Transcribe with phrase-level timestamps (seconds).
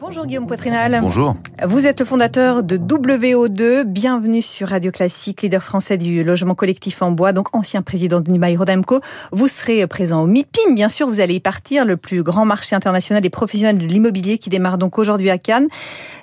[0.00, 0.98] Bonjour Guillaume Poitrinal.
[1.02, 1.36] Bonjour.
[1.62, 3.84] Vous êtes le fondateur de WO2.
[3.84, 8.30] Bienvenue sur Radio Classique, leader français du logement collectif en bois, donc ancien président de
[8.30, 9.00] Nimaï Rodamco.
[9.30, 11.06] Vous serez présent au MIPIM, bien sûr.
[11.06, 14.78] Vous allez y partir, le plus grand marché international des professionnels de l'immobilier qui démarre
[14.78, 15.68] donc aujourd'hui à Cannes.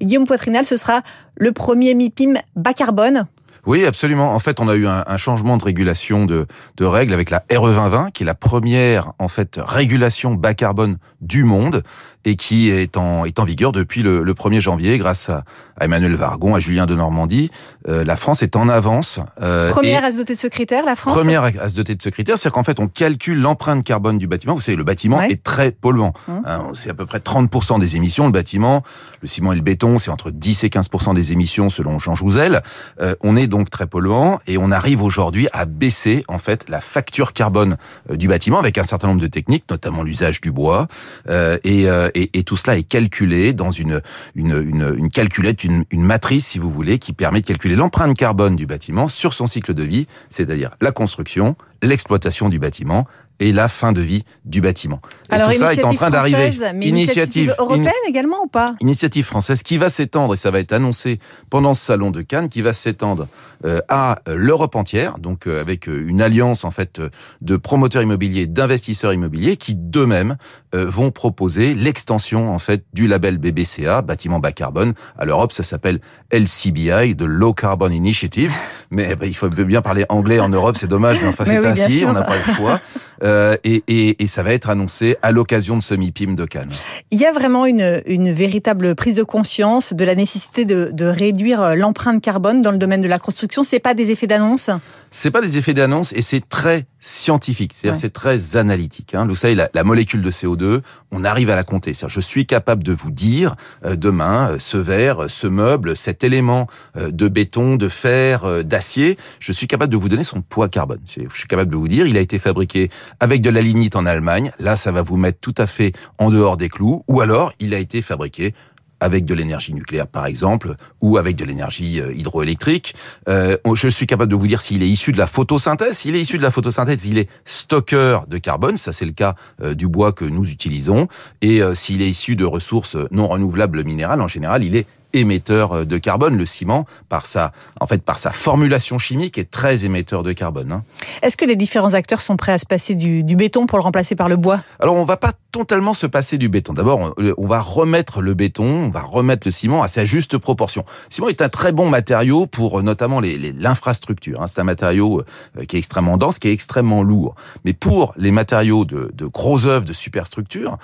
[0.00, 1.02] Guillaume Poitrinal, ce sera
[1.36, 3.26] le premier MIPIM bas carbone.
[3.66, 4.34] Oui, absolument.
[4.34, 6.46] En fait, on a eu un, changement de régulation de,
[6.76, 10.98] de, règles avec la RE 2020, qui est la première en fait régulation bas carbone
[11.20, 11.82] du monde
[12.24, 15.44] et qui est en, est en vigueur depuis le, le 1er janvier grâce à,
[15.80, 17.50] Emmanuel Vargon, à Julien de Normandie.
[17.88, 19.20] Euh, la France est en avance.
[19.42, 22.02] Euh, première à se doter de ce critère, la France Première à se doter de
[22.02, 24.54] ce critère, c'est-à-dire qu'en fait, on calcule l'empreinte carbone du bâtiment.
[24.54, 26.12] Vous savez, le bâtiment est très polluant.
[26.28, 26.42] Hum.
[26.46, 28.82] Hein, c'est à peu près 30% des émissions, le bâtiment.
[29.20, 32.62] Le ciment et le béton, c'est entre 10 et 15% des émissions selon Jean Jouzel.
[33.00, 36.80] Euh, on est donc très polluant et on arrive aujourd'hui à baisser en fait la
[36.80, 37.76] facture carbone
[38.10, 40.88] euh, du bâtiment avec un certain nombre de techniques, notamment l'usage du bois.
[41.28, 44.00] Euh, et, euh, et, et, tout cela est calculé dans une,
[44.34, 48.16] une, une, une calculette, une, une matrice, si vous voulez, qui permet de calculer l'empreinte
[48.16, 53.06] carbone du bâtiment sur son cycle de vie, c'est-à-dire la construction, l'exploitation du bâtiment
[53.40, 55.00] et la fin de vie du bâtiment.
[55.30, 56.50] Et Alors, tout ça est en train d'arriver.
[56.82, 58.66] Initiative, européenne également ou pas?
[58.80, 61.18] Initiative française qui va s'étendre, et ça va être annoncé
[61.50, 63.26] pendant ce salon de Cannes, qui va s'étendre
[63.64, 67.00] euh, à l'Europe entière, donc euh, avec euh, une alliance en fait
[67.40, 70.36] de promoteurs immobiliers, d'investisseurs immobiliers, qui d'eux-mêmes
[70.72, 74.92] vont proposer l'extension en fait du label BBCA, bâtiment bas carbone.
[75.16, 76.00] À l'Europe, ça s'appelle
[76.32, 78.52] LCBI, de Low Carbon Initiative.
[78.90, 81.60] Mais eh ben, il faut bien parler anglais en Europe, c'est dommage, mais enfin c'est
[81.82, 82.80] ainsi, on n'a pas le choix.
[83.24, 86.72] Euh, et, et, et, ça va être annoncé à l'occasion de ce MIPIM de Cannes.
[87.10, 91.06] Il y a vraiment une, une véritable prise de conscience de la nécessité de, de
[91.06, 93.62] réduire l'empreinte carbone dans le domaine de la construction.
[93.62, 94.68] C'est pas des effets d'annonce
[95.10, 99.14] C'est pas des effets d'annonce et c'est très scientifique, c'est-à-dire c'est très analytique.
[99.14, 99.26] Hein.
[99.26, 100.80] Vous savez, la, la, molécule de CO2,
[101.10, 101.92] on arrive à la compter.
[102.06, 106.66] je suis capable de vous dire euh, demain, euh, ce verre, ce meuble, cet élément
[106.96, 111.00] de béton, de fer, d'acier, je suis capable de vous donner son poids carbone.
[111.06, 112.90] Je suis capable de vous dire, il a été fabriqué
[113.20, 114.52] avec de la lignite en Allemagne.
[114.58, 117.04] Là, ça va vous mettre tout à fait en dehors des clous.
[117.08, 118.54] Ou alors, il a été fabriqué
[119.00, 122.94] avec de l'énergie nucléaire par exemple, ou avec de l'énergie euh, hydroélectrique.
[123.28, 125.98] Euh, je suis capable de vous dire s'il est issu de la photosynthèse.
[125.98, 129.34] S'il est issu de la photosynthèse, il est stockeur de carbone, ça c'est le cas
[129.62, 131.08] euh, du bois que nous utilisons.
[131.42, 135.84] Et s'il est issu de ressources non renouvelables minérales, en général, il est émetteur euh,
[135.84, 136.36] de carbone.
[136.36, 140.72] Le ciment, par sa, en fait, par sa formulation chimique, est très émetteur de carbone.
[140.72, 140.82] Hein.
[141.22, 143.84] Est-ce que les différents acteurs sont prêts à se passer du, du béton pour le
[143.84, 144.60] remplacer par le bois?
[144.80, 146.72] Alors, on va pas totalement se passer du béton.
[146.72, 150.84] D'abord, on va remettre le béton, on va remettre le ciment à sa juste proportion.
[151.10, 154.42] Le ciment est un très bon matériau pour euh, notamment l'infrastructure.
[154.42, 154.46] Hein.
[154.48, 155.22] C'est un matériau
[155.56, 157.36] euh, qui est extrêmement dense, qui est extrêmement lourd.
[157.64, 160.78] Mais pour les matériaux de, de gros œuvres, de superstructure,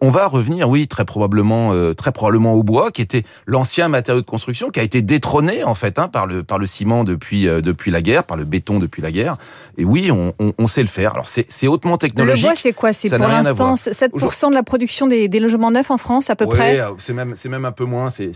[0.00, 4.20] on va revenir, oui, très probablement, très probablement au bois, qui était l'ancien un matériau
[4.20, 7.48] de construction qui a été détrôné en fait hein, par le par le ciment depuis
[7.48, 9.36] euh, depuis la guerre, par le béton depuis la guerre.
[9.78, 11.12] Et oui, on, on, on sait le faire.
[11.12, 12.44] Alors c'est hautement technologique.
[12.44, 12.92] Le bois, c'est quoi?
[12.92, 16.44] C'est pour l'instant 7% de la production des, des, logements neufs en France à peu
[16.44, 16.80] ouais, près?
[16.98, 18.08] C'est même c'est même un peu moins.
[18.08, 18.32] C'est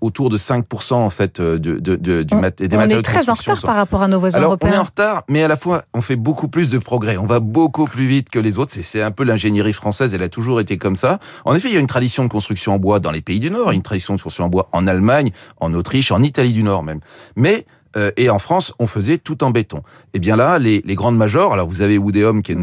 [0.00, 3.00] autour de 5% en fait euh, de, de, de du on, mat des on matériaux
[3.00, 4.70] est très en retard par rapport à nos voisins Alors, européens.
[4.70, 7.16] On est en retard, mais à la fois on fait beaucoup plus de progrès.
[7.16, 8.72] On va beaucoup plus vite que les autres.
[8.74, 10.14] C'est un peu l'ingénierie française.
[10.14, 11.18] Elle a toujours été comme ça.
[11.44, 13.50] En effet, il y a une tradition de construction en bois dans les pays du
[13.50, 16.82] Nord, une tradition de construction en bois en Allemagne, en Autriche, en Italie du Nord
[16.82, 17.00] même.
[17.36, 19.78] Mais euh, et en France, on faisait tout en béton.
[19.78, 19.82] Et
[20.14, 22.58] eh bien là, les, les grandes majors, alors vous avez Woodeum qui est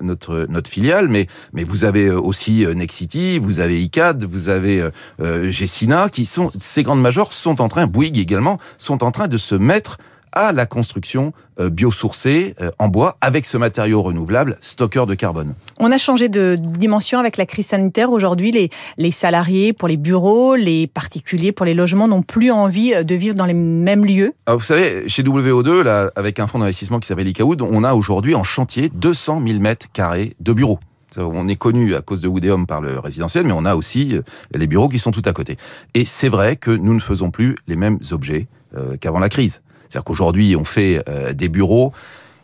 [0.00, 4.48] notre notre filiale, mais mais vous avez euh, aussi euh, Nexity, vous avez ICAD, vous
[4.48, 4.88] avez
[5.20, 9.28] euh, Gessina, qui sont ces grandes majors sont en train, Bouygues également, sont en train
[9.28, 9.98] de se mettre
[10.32, 15.54] à la construction euh, biosourcée euh, en bois avec ce matériau renouvelable, stockeur de carbone.
[15.78, 18.10] On a changé de dimension avec la crise sanitaire.
[18.10, 22.94] Aujourd'hui, les, les salariés pour les bureaux, les particuliers pour les logements n'ont plus envie
[22.94, 24.32] euh, de vivre dans les mêmes lieux.
[24.46, 27.94] Alors vous savez, chez WO2, là, avec un fonds d'investissement qui s'appelle Icaoud, on a
[27.94, 30.78] aujourd'hui en chantier 200 000 mètres carrés de bureaux.
[31.18, 34.18] On est connu à cause de Woodeum par le résidentiel, mais on a aussi
[34.54, 35.58] les bureaux qui sont tout à côté.
[35.92, 38.46] Et c'est vrai que nous ne faisons plus les mêmes objets
[38.98, 39.60] qu'avant la crise.
[39.92, 41.92] C'est-à-dire qu'aujourd'hui, on fait euh, des bureaux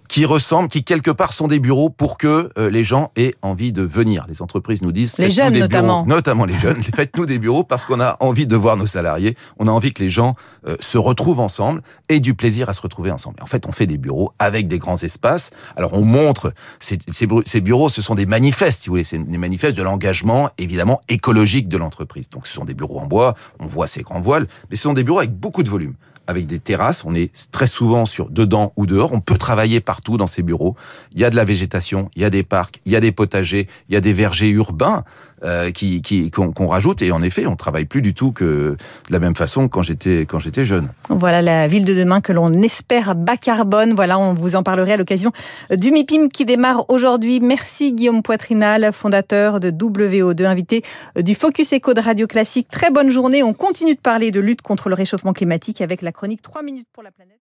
[0.06, 3.72] qui ressemblent, qui quelque part sont des bureaux pour que euh, les gens aient envie
[3.72, 4.26] de venir.
[4.28, 7.64] Les entreprises nous disent, les jeunes des notamment, bureaux, notamment les jeunes, faites-nous des bureaux
[7.64, 10.34] parce qu'on a envie de voir nos salariés, on a envie que les gens
[10.66, 13.36] euh, se retrouvent ensemble et du plaisir à se retrouver ensemble.
[13.38, 15.50] Et en fait, on fait des bureaux avec des grands espaces.
[15.76, 19.18] Alors on montre ces, ces, ces bureaux, ce sont des manifestes, si vous voulez, c'est
[19.18, 22.28] des manifestes de l'engagement évidemment écologique de l'entreprise.
[22.28, 24.94] Donc ce sont des bureaux en bois, on voit ces grands voiles, mais ce sont
[24.94, 25.94] des bureaux avec beaucoup de volume
[26.28, 27.04] avec des terrasses.
[27.04, 29.12] On est très souvent sur dedans ou dehors.
[29.12, 30.76] On peut travailler partout dans ces bureaux.
[31.12, 33.12] Il y a de la végétation, il y a des parcs, il y a des
[33.12, 35.04] potagers, il y a des vergers urbains
[35.44, 37.00] euh, qui qu'on rajoute.
[37.00, 38.76] Et en effet, on travaille plus du tout que de
[39.12, 40.88] la même façon quand j'étais quand j'étais jeune.
[41.08, 43.94] Voilà la ville de demain que l'on espère bas carbone.
[43.94, 45.32] Voilà, on vous en parlerait à l'occasion
[45.74, 47.40] du MIPIM qui démarre aujourd'hui.
[47.40, 50.82] Merci Guillaume Poitrinal, fondateur de WO2, invité
[51.16, 52.68] du Focus Eco de Radio Classique.
[52.68, 53.42] Très bonne journée.
[53.42, 56.88] On continue de parler de lutte contre le réchauffement climatique avec la chronique 3 minutes
[56.92, 57.40] pour la planète.